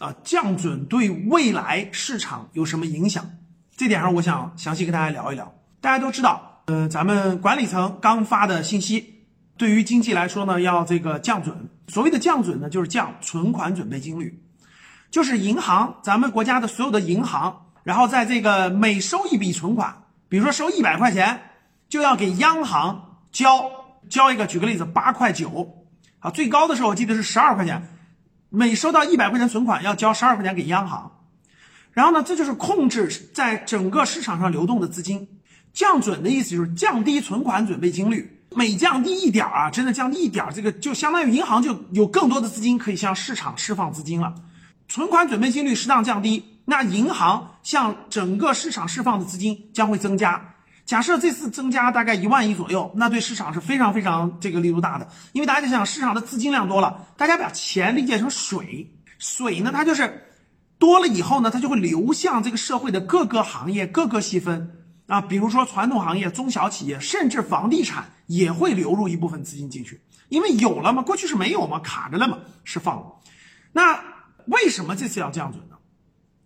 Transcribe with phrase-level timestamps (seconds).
[0.00, 3.22] 啊，降准对未来市场有什么影响？
[3.76, 5.54] 这点上我想详细跟大家聊一聊。
[5.82, 9.26] 大家都知道，呃，咱们管理层刚发的信息，
[9.58, 11.68] 对于经济来说呢，要这个降准。
[11.88, 14.42] 所谓的降准呢，就是降存款准备金率，
[15.10, 21.42] 就是银行，咱们国家的所有的银行，然后在这个每收一笔存款，比如说收一百块钱，
[21.90, 23.70] 就要给央行交
[24.08, 25.84] 交一个，举个例子，八块九，
[26.20, 27.86] 啊，最高的时候我记得是十二块钱。
[28.50, 31.10] 每收到一百块钱存款，要交十二块钱给央行，
[31.92, 35.26] 然后呢，这就是控制在整个市场上流动的资金。
[35.72, 44.34] 降准的意思就是降低存款准备金率，每降低一点儿啊，真的降低一点儿，这个就相当于银行就有更多的资金可以向市场释放资金了。
[44.88, 50.54] 存款准备金率适当降低，那银行向整个市场释放的资金将会增加。
[50.90, 60.26] 假设这次增加大概一万亿左右，那对市场是非常非常这个力度大的，因为大家想想，市场的资金量多了，大家把钱理解成水，水呢它就是
[60.80, 64.68] 多了以后呢，它就会流向这个社会的各个行业、各个细分
[65.06, 73.06] 啊，比如说传统行业、中小企业，甚至房地产也会流入一部分资金进去，因为有了嘛，过去是没有嘛，卡着了嘛，释放了。
[73.70, 73.96] 那
[74.46, 75.76] 为什么这次要降准呢？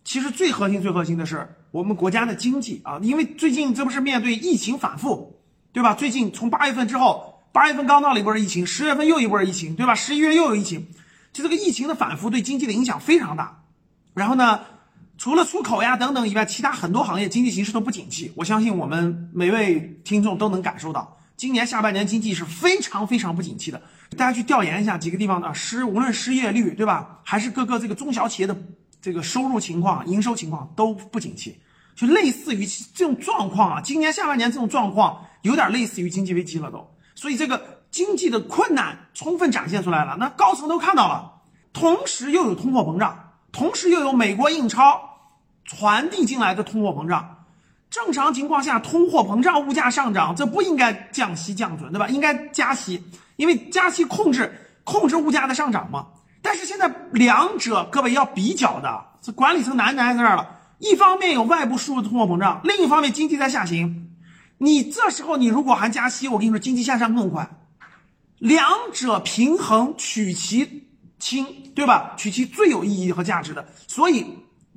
[0.05, 1.49] 其实最核心、最核心的是。
[1.75, 5.41] 我们国家的经济啊，因为最近这不是面对疫情反复，
[5.73, 5.93] 对吧？
[5.93, 9.93] 最近从八月份之后，八月份刚到了一波疫情，十月份又一波疫情，对吧？
[9.93, 10.87] 十一月又有疫情，
[11.33, 13.65] 就这个疫情的反复对经济的影响非常大。
[14.15, 14.61] 然后呢，
[15.19, 18.31] 除了出口呀等等以外，其他很多行业经济形势都不景气。
[18.37, 23.83] 我相信我们每位听众都能感受到，今年下半年经济是非常非常不景气的。
[24.17, 27.19] 大家去调研一下几个地方的失，无论失业率，对吧？
[27.25, 28.57] 还是各个这个中小企业的
[29.05, 31.61] 这个收入情况、营收情况都不景气。
[31.95, 41.43] 就类似于这种状况啊，今年下半年这种状况有点类似于经济危机了都，所以这个经济的困难充分展现出来了，那高层都看到了，
[41.75, 44.99] 同时又有通货膨胀，同时又有美国印钞
[45.65, 47.45] 传递进来的通货膨胀，
[47.91, 52.09] 正常情况下通货膨胀、物价上涨，这不应该降息降准对吧？
[52.09, 53.05] 应该加息，
[53.37, 54.51] 因为加息控制
[54.83, 56.07] 控制物价的上涨嘛。
[56.55, 60.61] 但是现在两者各位要比较的，这管理层难难在这儿了。
[60.79, 64.13] 一方面有外部输入通货膨胀，另一方面经济在下行，
[64.59, 67.51] 你这时候你如果还加息，我跟你说经济下降更快，
[68.39, 70.87] 两者平衡取其
[71.19, 71.45] 轻，
[71.75, 72.15] 对吧？
[72.17, 74.25] 取其最有意义和价值的，所以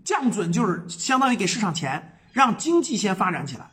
[0.04, 3.70] 降准就是相当于给市场钱，让经济先发展起来。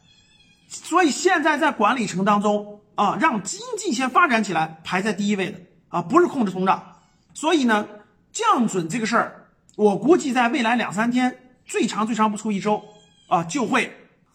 [0.69, 6.91] 所以现在在管理层当中啊，让经济先发展起来排在第一位的啊，不是控制通胀。
[7.35, 7.87] 所以呢，
[8.33, 11.41] 降准这个事儿，我估计在未来两三天。
[11.67, 12.85] 最长最长不出一周，
[13.27, 13.91] 啊，就会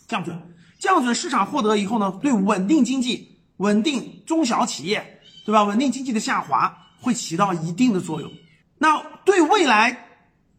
[0.07, 0.41] 降准。
[0.79, 5.63] 降准市场获得以后呢，对稳定经济、稳定中小企业，对吧？
[5.63, 8.31] 稳定经济的下滑会起到一定的作用。
[8.79, 10.07] 那对未来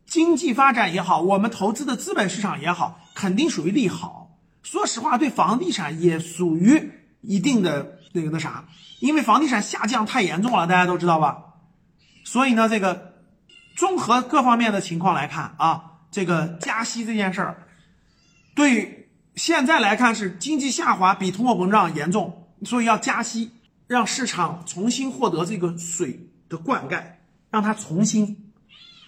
[0.07, 4.39] 经济发展也好，我们投资的资本市场也好，肯定属于利好。
[4.63, 8.65] 说实话，对房地产也属于一定的那个那啥，
[9.01, 11.50] 因为房地产下降太严重了，大家都知道吧？
[12.31, 13.17] 所以呢，这个
[13.75, 15.87] 综合各方面的情况来看啊。
[16.13, 17.67] 这个加息这件事儿，
[18.55, 23.53] 对现在来看是经济下滑比通货膨胀严重，所以要加息，
[23.89, 27.03] 让市场重新获得这个水的灌溉，
[27.51, 28.53] 让它重新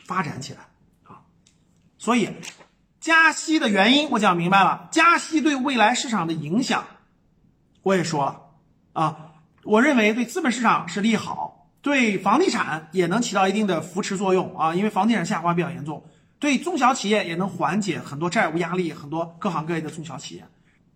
[0.05, 0.61] 发展起来
[1.05, 1.23] 啊。
[1.99, 2.29] 所以
[3.01, 6.87] 加息的原因我讲明白了，加息对未来市场的影响
[7.83, 8.41] 我也说了
[8.93, 9.33] 啊。
[9.63, 11.52] 我认为对资本市场是利好，
[11.83, 16.03] 对房地产也能起到一定的扶持作用啊，因为房地产下滑比较严重。
[16.39, 20.45] 对中小企业也能缓解很多债务压力，很多各行各业的中小企业，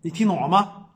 [0.01, 0.87] 你听懂了吗？